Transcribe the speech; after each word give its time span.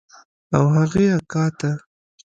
او 0.55 0.63
هغې 0.75 1.05
اکا 1.17 1.45
ته. 1.59 1.71